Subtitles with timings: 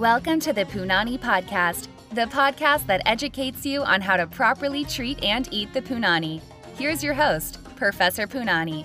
[0.00, 5.22] Welcome to the Punani Podcast, the podcast that educates you on how to properly treat
[5.22, 6.40] and eat the Punani.
[6.76, 8.84] Here's your host, Professor Punani.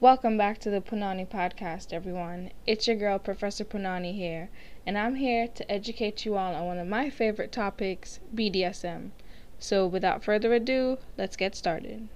[0.00, 2.50] Welcome back to the Punani Podcast, everyone.
[2.66, 4.50] It's your girl, Professor Punani here,
[4.84, 9.12] and I'm here to educate you all on one of my favorite topics, BDSM.
[9.60, 12.08] So, without further ado, let's get started.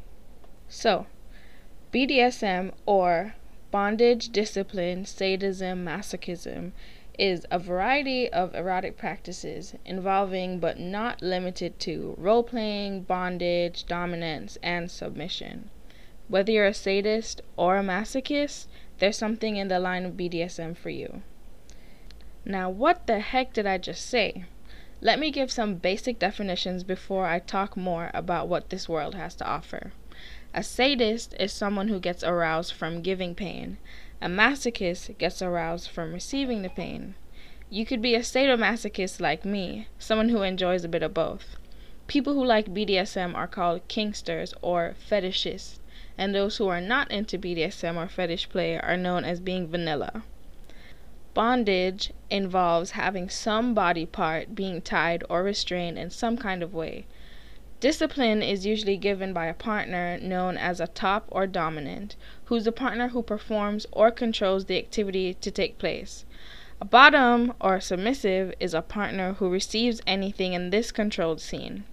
[0.68, 1.07] So,
[1.93, 3.36] BDSM, or
[3.71, 6.72] Bondage, discipline, sadism, masochism
[7.18, 14.59] is a variety of erotic practices involving but not limited to role playing, bondage, dominance,
[14.62, 15.71] and submission.
[16.29, 18.67] Whether you're a sadist or a masochist,
[18.98, 21.23] there's something in the line of BDSM for you.
[22.45, 24.45] Now, what the heck did I just say?
[25.00, 29.34] Let me give some basic definitions before I talk more about what this world has
[29.37, 29.93] to offer.
[30.53, 33.78] A sadist is someone who gets aroused from giving pain.
[34.20, 37.15] A masochist gets aroused from receiving the pain.
[37.70, 41.55] You could be a sadomasochist like me, someone who enjoys a bit of both.
[42.09, 45.78] People who like BDSM are called kinksters or fetishists,
[46.19, 50.25] and those who are not into BDSM or fetish play are known as being vanilla.
[51.33, 57.06] Bondage involves having some body part being tied or restrained in some kind of way.
[57.81, 62.14] Discipline is usually given by a partner known as a top or dominant,
[62.45, 66.27] who's the partner who performs or controls the activity to take place.
[66.78, 71.84] A bottom or submissive is a partner who receives anything in this controlled scene.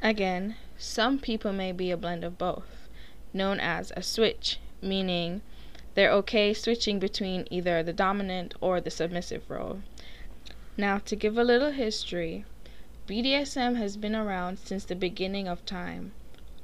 [0.00, 2.88] Again, some people may be a blend of both,
[3.34, 5.42] known as a switch, meaning
[5.94, 9.82] they're okay switching between either the dominant or the submissive role.
[10.78, 12.46] Now, to give a little history,
[13.06, 16.10] BDSM has been around since the beginning of time.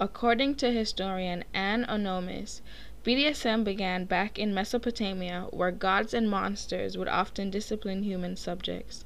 [0.00, 2.62] According to historian Anne Onomis,
[3.04, 9.04] BDSM began back in Mesopotamia, where gods and monsters would often discipline human subjects.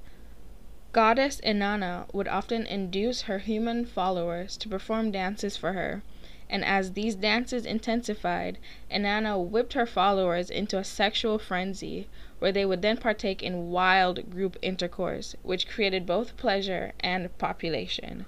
[0.92, 6.02] Goddess Inanna would often induce her human followers to perform dances for her,
[6.48, 8.58] and as these dances intensified,
[8.90, 12.08] Inanna whipped her followers into a sexual frenzy,
[12.38, 18.26] where they would then partake in wild group intercourse, which created both pleasure and population.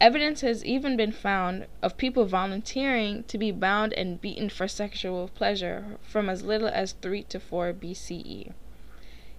[0.00, 5.28] Evidence has even been found of people volunteering to be bound and beaten for sexual
[5.28, 8.52] pleasure from as little as 3 to 4 BCE.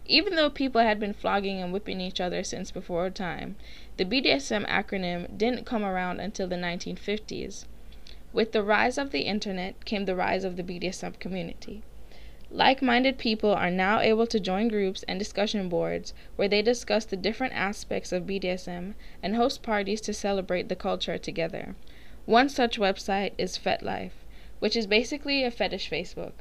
[0.06, 3.56] Even though people had been flogging and whipping each other since before time,
[3.97, 7.66] the BDSM acronym didn't come around until the 1950s.
[8.33, 11.83] With the rise of the internet came the rise of the BDSM community.
[12.49, 17.05] Like minded people are now able to join groups and discussion boards where they discuss
[17.05, 21.75] the different aspects of BDSM and host parties to celebrate the culture together.
[22.25, 24.25] One such website is FetLife,
[24.57, 26.33] which is basically a fetish Facebook.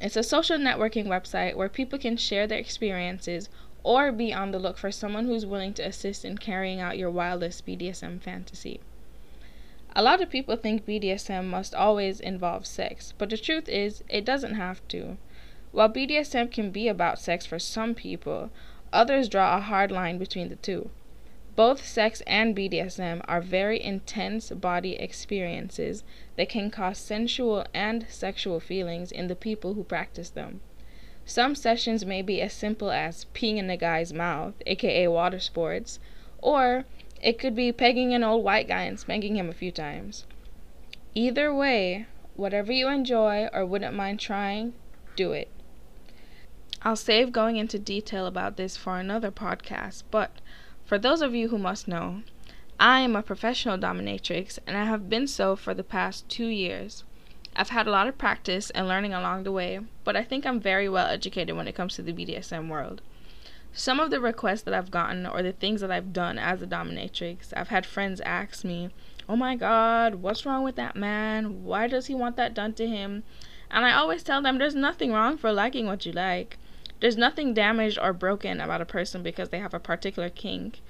[0.00, 3.48] It's a social networking website where people can share their experiences
[3.84, 7.12] or be on the look for someone who's willing to assist in carrying out your
[7.12, 8.80] wildest BDSM fantasy.
[9.98, 14.26] A lot of people think BDSM must always involve sex, but the truth is, it
[14.26, 15.16] doesn't have to.
[15.72, 18.50] While BDSM can be about sex for some people,
[18.92, 20.90] others draw a hard line between the two.
[21.54, 26.04] Both sex and BDSM are very intense body experiences
[26.36, 30.60] that can cause sensual and sexual feelings in the people who practice them.
[31.24, 36.00] Some sessions may be as simple as peeing in a guy's mouth, aka water sports,
[36.42, 36.84] or
[37.20, 40.24] it could be pegging an old white guy and spanking him a few times.
[41.14, 44.74] Either way, whatever you enjoy or wouldn't mind trying,
[45.16, 45.48] do it.
[46.82, 50.30] I'll save going into detail about this for another podcast, but
[50.84, 52.22] for those of you who must know,
[52.78, 57.04] I am a professional dominatrix and I have been so for the past two years.
[57.56, 60.60] I've had a lot of practice and learning along the way, but I think I'm
[60.60, 63.00] very well educated when it comes to the BDSM world.
[63.78, 66.66] Some of the requests that I've gotten or the things that I've done as a
[66.66, 68.88] dominatrix, I've had friends ask me,
[69.28, 71.62] Oh my god, what's wrong with that man?
[71.62, 73.22] Why does he want that done to him?
[73.70, 76.56] And I always tell them there's nothing wrong for liking what you like.
[77.00, 80.80] There's nothing damaged or broken about a person because they have a particular kink.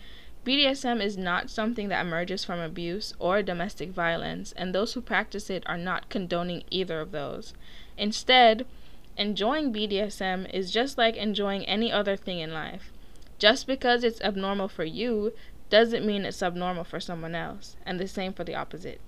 [0.44, 5.50] BDSM is not something that emerges from abuse or domestic violence, and those who practice
[5.50, 7.52] it are not condoning either of those.
[7.98, 8.64] Instead,
[9.18, 12.92] Enjoying BDSM is just like enjoying any other thing in life.
[13.38, 15.32] Just because it's abnormal for you
[15.70, 19.00] doesn't mean it's abnormal for someone else, and the same for the opposite.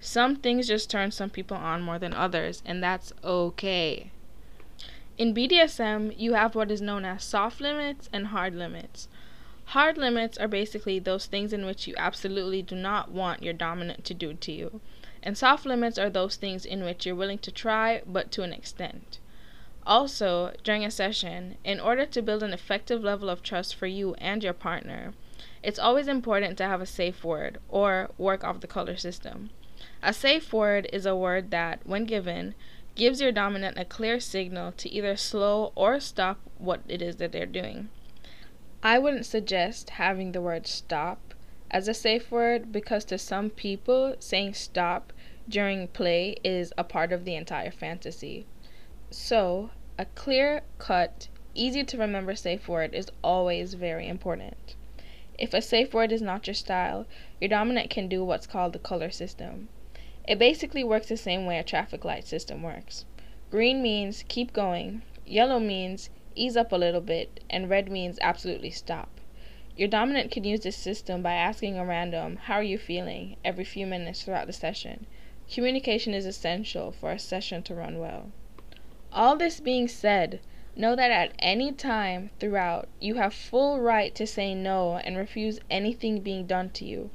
[0.00, 4.10] Some things just turn some people on more than others, and that's okay.
[5.18, 9.08] In BDSM, you have what is known as soft limits and hard limits.
[9.66, 14.04] Hard limits are basically those things in which you absolutely do not want your dominant
[14.06, 14.80] to do to you.
[15.22, 18.52] And soft limits are those things in which you're willing to try, but to an
[18.52, 19.18] extent.
[19.86, 24.14] Also, during a session, in order to build an effective level of trust for you
[24.14, 25.12] and your partner,
[25.62, 29.50] it's always important to have a safe word or work off the color system.
[30.02, 32.54] A safe word is a word that, when given,
[32.94, 37.32] gives your dominant a clear signal to either slow or stop what it is that
[37.32, 37.88] they're doing.
[38.82, 41.34] I wouldn't suggest having the word stop
[41.70, 45.12] as a safe word because to some people, saying stop
[45.48, 48.46] during play is a part of the entire fantasy.
[49.16, 54.74] So, a clear cut, easy to remember safe word is always very important.
[55.38, 57.06] If a safe word is not your style,
[57.40, 59.68] your dominant can do what's called the color system.
[60.26, 63.04] It basically works the same way a traffic light system works.
[63.52, 68.70] Green means keep going, yellow means ease up a little bit, and red means absolutely
[68.70, 69.20] stop.
[69.76, 73.36] Your dominant can use this system by asking a random, How are you feeling?
[73.44, 75.06] every few minutes throughout the session.
[75.48, 78.32] Communication is essential for a session to run well.
[79.14, 80.40] All this being said,
[80.74, 85.60] Know that at any time throughout you have full right to say no and refuse
[85.70, 87.10] anything being done to you,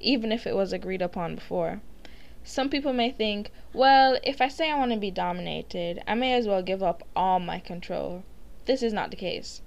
[0.00, 1.80] even if it was agreed upon before.
[2.42, 6.32] Some people may think, well, if I say I want to be dominated, I may
[6.34, 8.24] as well give up all my control.
[8.64, 9.62] This is not the case.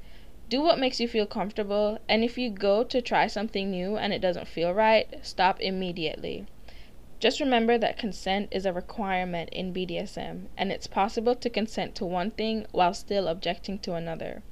[0.49, 4.11] Do what makes you feel comfortable, and if you go to try something new and
[4.11, 6.47] it doesn't feel right, stop immediately.
[7.19, 12.05] Just remember that consent is a requirement in BDSM, and it's possible to consent to
[12.05, 14.43] one thing while still objecting to another.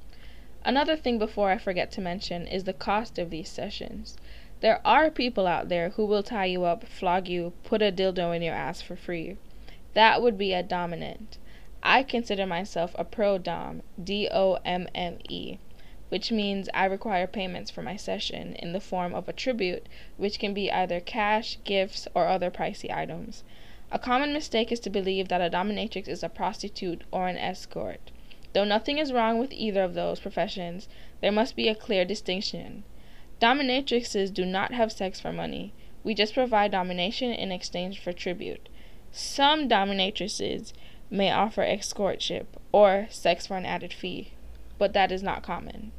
[0.64, 4.16] Another thing before I forget to mention is the cost of these sessions.
[4.60, 8.34] There are people out there who will tie you up, flog you, put a dildo
[8.34, 9.36] in your ass for free.
[9.94, 11.38] That would be a dominant.
[11.84, 15.58] I consider myself a pro dom, D O M M E
[16.08, 20.38] which means I require payments for my session in the form of a tribute, which
[20.38, 23.42] can be either cash, gifts, or other pricey items.
[23.90, 28.10] A common mistake is to believe that a dominatrix is a prostitute or an escort.
[28.52, 30.88] Though nothing is wrong with either of those professions,
[31.20, 32.84] there must be a clear distinction.
[33.40, 35.72] Dominatrixes do not have sex for money.
[36.02, 38.68] We just provide domination in exchange for tribute.
[39.12, 40.72] Some dominatrixes
[41.10, 44.32] may offer escortship or sex for an added fee,
[44.78, 45.92] but that is not common.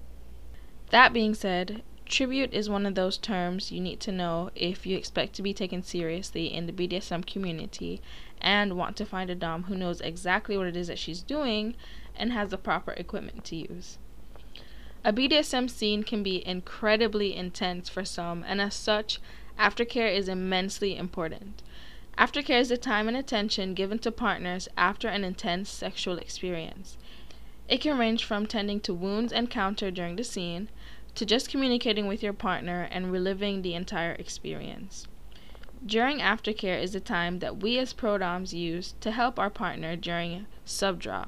[0.90, 4.98] That being said, tribute is one of those terms you need to know if you
[4.98, 8.02] expect to be taken seriously in the BDSM community
[8.40, 11.76] and want to find a Dom who knows exactly what it is that she's doing
[12.16, 13.98] and has the proper equipment to use.
[15.04, 19.20] A BDSM scene can be incredibly intense for some, and as such,
[19.58, 21.62] aftercare is immensely important.
[22.18, 26.98] Aftercare is the time and attention given to partners after an intense sexual experience.
[27.68, 30.70] It can range from tending to wounds encountered during the scene
[31.16, 35.06] to just communicating with your partner and reliving the entire experience.
[35.86, 40.48] During aftercare is the time that we as prodoms use to help our partner during
[40.66, 41.28] subdrop,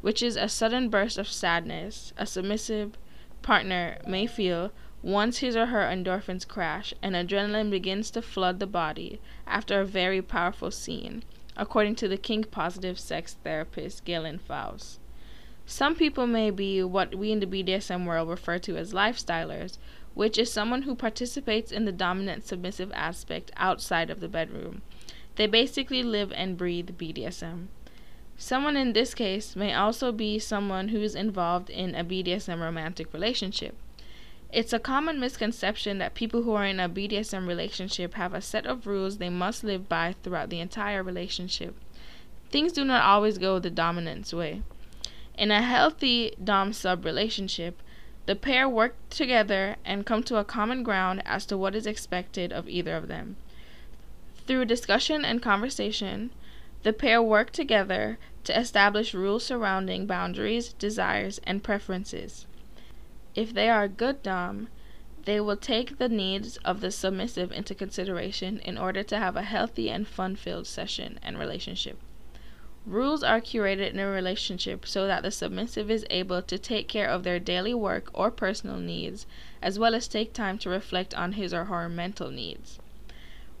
[0.00, 2.98] which is a sudden burst of sadness a submissive
[3.42, 4.72] partner may feel
[5.02, 9.86] once his or her endorphins crash and adrenaline begins to flood the body after a
[9.86, 11.22] very powerful scene,
[11.56, 14.98] according to the kink positive sex therapist Galen Faust.
[15.68, 19.78] Some people may be what we in the BDSM world refer to as lifestylers,
[20.14, 24.82] which is someone who participates in the dominant submissive aspect outside of the bedroom.
[25.34, 27.66] They basically live and breathe BDSM.
[28.38, 33.12] Someone in this case may also be someone who is involved in a BDSM romantic
[33.12, 33.74] relationship.
[34.52, 38.66] It's a common misconception that people who are in a BDSM relationship have a set
[38.66, 41.74] of rules they must live by throughout the entire relationship.
[42.50, 44.62] Things do not always go the dominant's way.
[45.36, 47.82] In a healthy Dom sub relationship,
[48.24, 52.52] the pair work together and come to a common ground as to what is expected
[52.52, 53.36] of either of them.
[54.46, 56.30] Through discussion and conversation,
[56.84, 62.46] the pair work together to establish rules surrounding boundaries, desires, and preferences.
[63.34, 64.68] If they are a good Dom,
[65.24, 69.42] they will take the needs of the submissive into consideration in order to have a
[69.42, 71.98] healthy and fun filled session and relationship.
[72.86, 77.08] Rules are curated in a relationship so that the submissive is able to take care
[77.08, 79.26] of their daily work or personal needs,
[79.60, 82.78] as well as take time to reflect on his or her mental needs.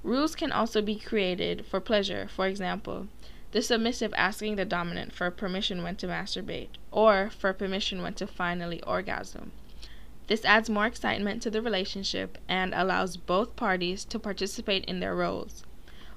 [0.04, 3.08] Rules can also be created for pleasure, for example,
[3.50, 8.28] the submissive asking the dominant for permission when to masturbate, or for permission when to
[8.28, 9.50] finally orgasm.
[10.28, 15.16] This adds more excitement to the relationship and allows both parties to participate in their
[15.16, 15.64] roles.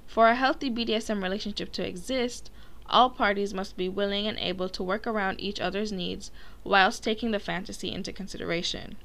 [0.06, 2.51] For a healthy BDSM relationship to exist,
[2.89, 6.31] all parties must be willing and able to work around each other's needs
[6.63, 8.96] whilst taking the fantasy into consideration.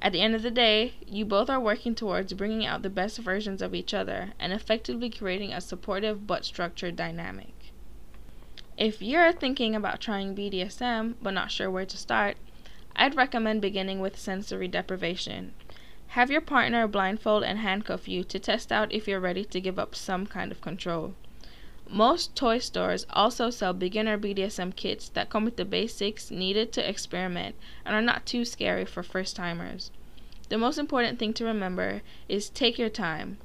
[0.00, 3.18] At the end of the day, you both are working towards bringing out the best
[3.18, 7.72] versions of each other and effectively creating a supportive but structured dynamic.
[8.76, 12.36] If you're thinking about trying BDSM but not sure where to start,
[12.94, 15.54] I'd recommend beginning with sensory deprivation.
[16.08, 19.78] Have your partner blindfold and handcuff you to test out if you're ready to give
[19.78, 21.14] up some kind of control.
[21.88, 26.88] Most toy stores also sell beginner BDSM kits that come with the basics needed to
[26.88, 29.92] experiment and are not too scary for first timers.
[30.48, 33.38] The most important thing to remember is take your time.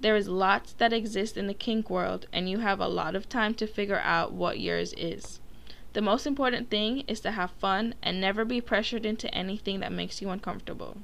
[0.00, 3.30] There is lots that exist in the kink world, and you have a lot of
[3.30, 5.40] time to figure out what yours is.
[5.94, 9.90] The most important thing is to have fun and never be pressured into anything that
[9.90, 10.98] makes you uncomfortable.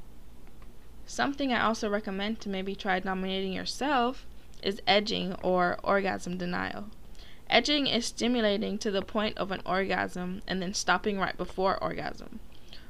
[1.06, 4.26] Something I also recommend to maybe try dominating yourself
[4.62, 6.86] is edging or orgasm denial.
[7.50, 12.40] Edging is stimulating to the point of an orgasm and then stopping right before orgasm.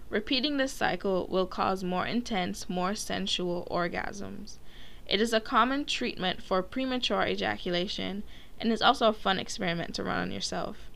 [0.09, 4.59] Repeating this cycle will cause more intense, more sensual orgasms.
[5.07, 8.23] It is a common treatment for premature ejaculation
[8.61, 10.91] and is also a fun experiment to run on yourself.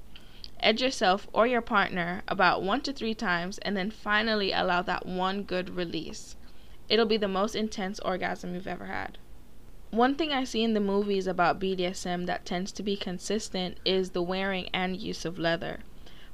[0.61, 5.07] Edge yourself or your partner about one to three times and then finally allow that
[5.07, 6.37] one good release.
[6.89, 9.19] It'll be the most intense orgasm you've ever had.
[9.93, 14.11] One thing I see in the movies about BDSM that tends to be consistent is
[14.11, 15.79] the wearing and use of leather.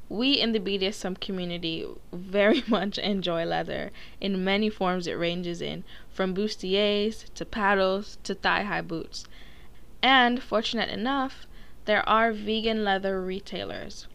[0.08, 3.92] We in the BDSM community very much enjoy leather
[4.22, 9.26] in many forms it ranges in, from bustiers to paddles to thigh high boots.
[10.02, 11.46] And, fortunate enough,
[11.84, 14.06] there are vegan leather retailers.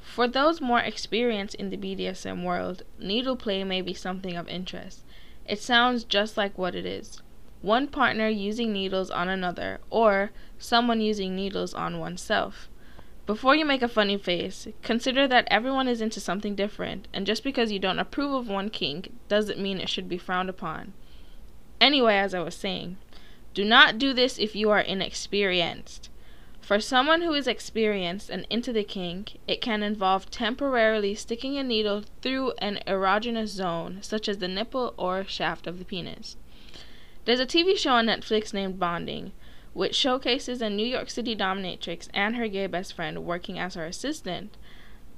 [0.00, 5.02] For those more experienced in the BDSM world, needle play may be something of interest.
[5.44, 7.20] It sounds just like what it is
[7.64, 12.68] one partner using needles on another, or someone using needles on oneself.
[13.24, 17.42] Before you make a funny face, consider that everyone is into something different, and just
[17.42, 20.92] because you don't approve of one kink doesn't mean it should be frowned upon.
[21.80, 22.98] Anyway, as I was saying,
[23.54, 26.10] do not do this if you are inexperienced.
[26.60, 31.62] For someone who is experienced and into the kink, it can involve temporarily sticking a
[31.62, 36.36] needle through an erogenous zone, such as the nipple or shaft of the penis.
[37.24, 39.32] There's a TV show on Netflix named Bonding,
[39.72, 43.86] which showcases a New York City dominatrix and her gay best friend working as her
[43.86, 44.56] assistant.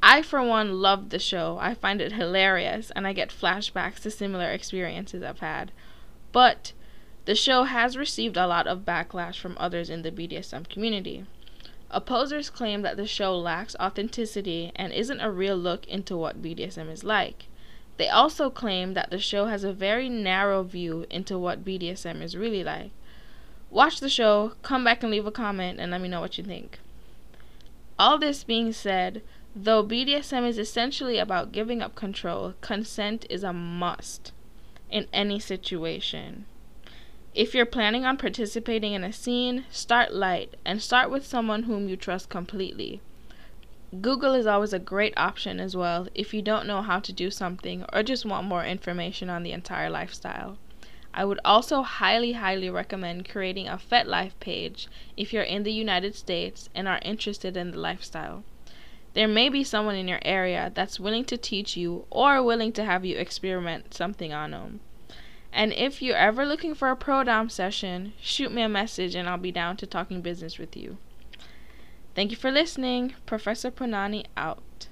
[0.02, 1.58] I, for one, loved the show.
[1.60, 5.72] I find it hilarious, and I get flashbacks to similar experiences I've had.
[6.30, 6.72] But
[7.24, 11.26] the show has received a lot of backlash from others in the BDSM community.
[11.90, 16.90] Opposers claim that the show lacks authenticity and isn't a real look into what BDSM
[16.90, 17.46] is like.
[17.96, 22.36] They also claim that the show has a very narrow view into what BDSM is
[22.36, 22.90] really like.
[23.70, 26.44] Watch the show, come back and leave a comment, and let me know what you
[26.44, 26.78] think.
[27.98, 29.22] All this being said,
[29.54, 34.32] though BDSM is essentially about giving up control, consent is a must
[34.90, 36.44] in any situation.
[37.34, 41.88] If you're planning on participating in a scene, start light and start with someone whom
[41.88, 43.00] you trust completely.
[44.00, 47.30] Google is always a great option as well if you don't know how to do
[47.30, 50.58] something or just want more information on the entire lifestyle.
[51.14, 56.16] I would also highly, highly recommend creating a FetLife page if you're in the United
[56.16, 58.42] States and are interested in the lifestyle.
[59.14, 62.84] There may be someone in your area that's willing to teach you or willing to
[62.84, 64.80] have you experiment something on them.
[65.52, 69.28] And if you're ever looking for a pro dom session, shoot me a message and
[69.28, 70.98] I'll be down to talking business with you.
[72.16, 73.12] Thank you for listening.
[73.26, 74.85] Professor Punani out.